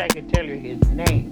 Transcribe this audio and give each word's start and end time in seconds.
I 0.00 0.06
could 0.06 0.32
tell 0.32 0.44
you 0.44 0.56
his 0.56 0.80
name, 0.90 1.27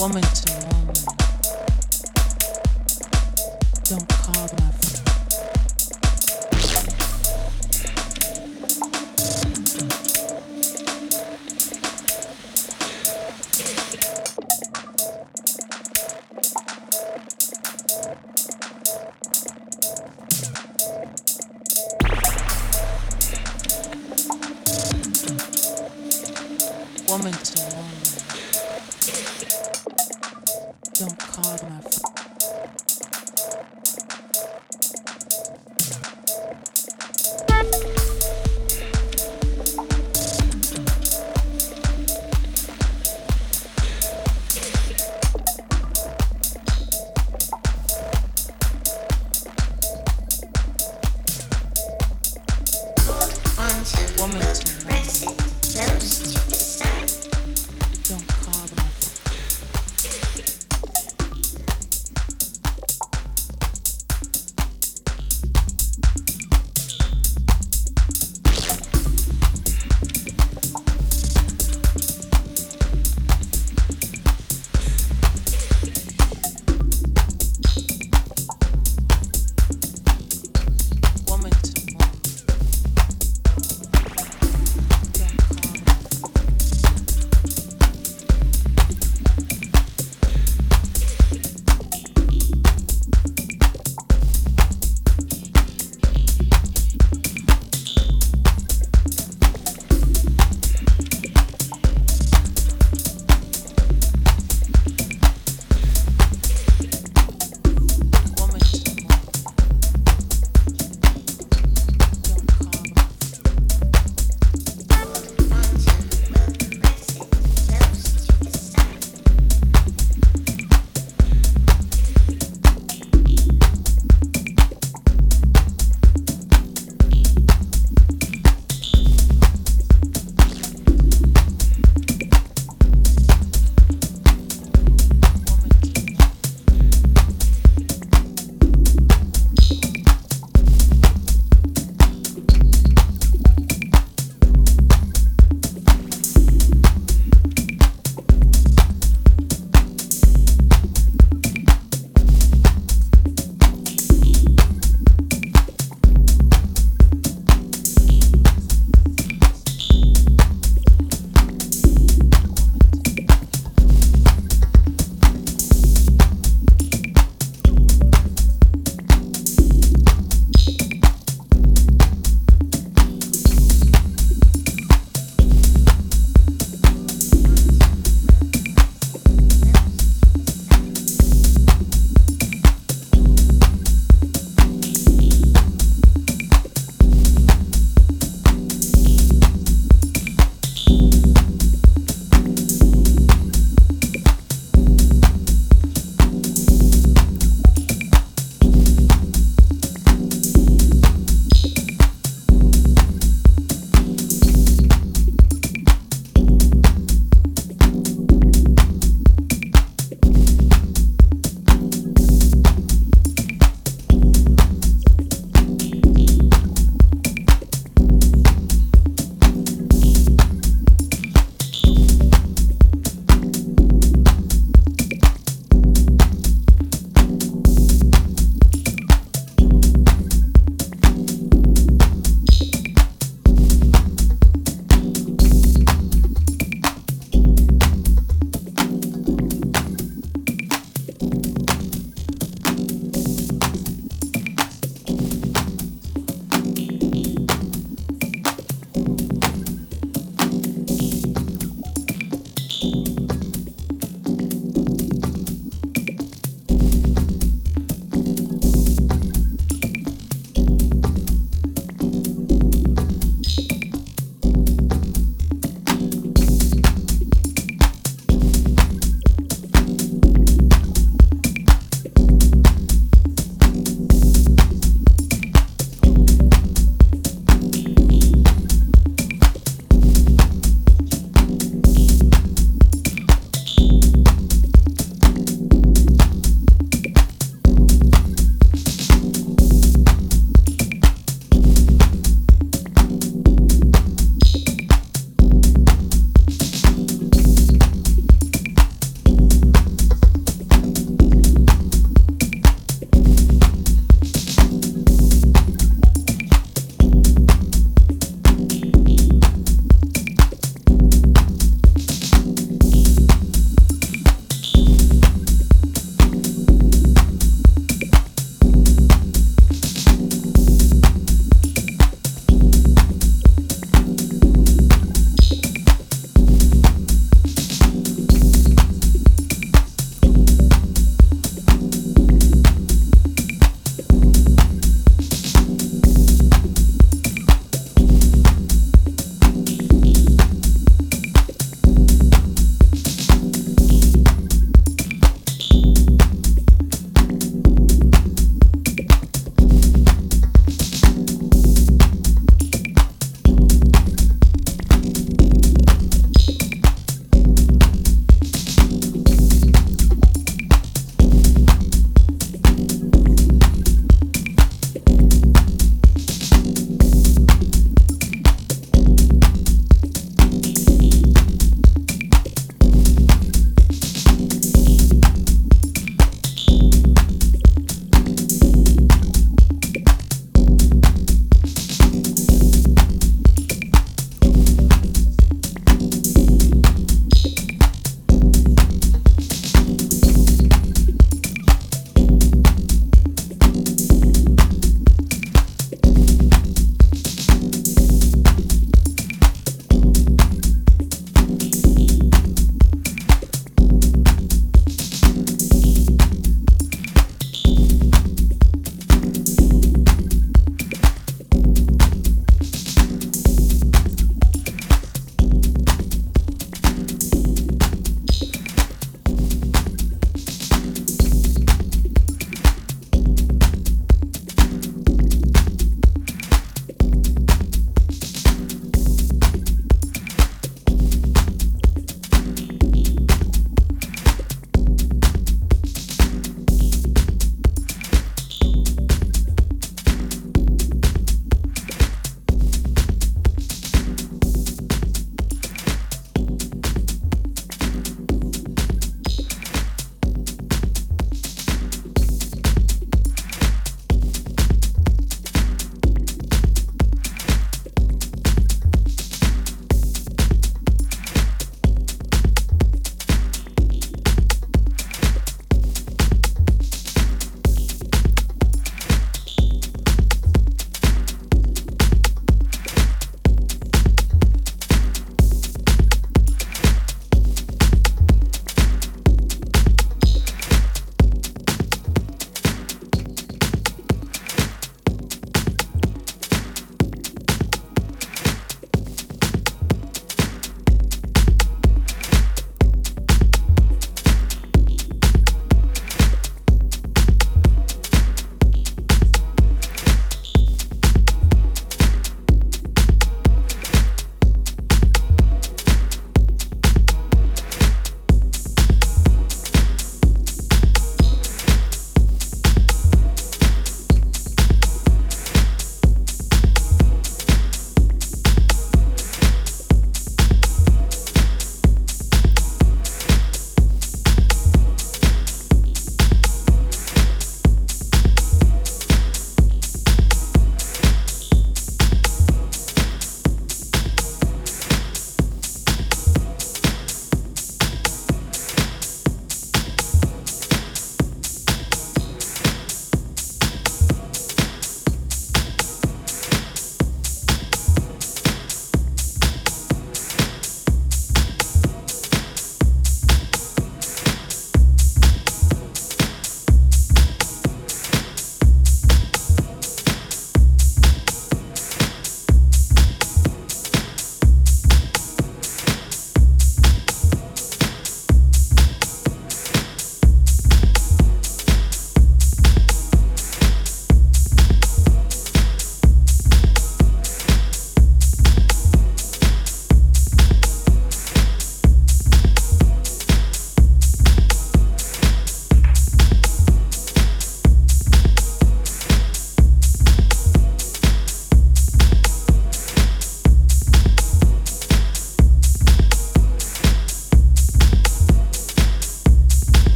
woman 0.00 0.22
to 0.22 0.52
woman. 0.72 0.94
Don't 3.84 4.08
call 4.08 4.48
my 4.58 4.79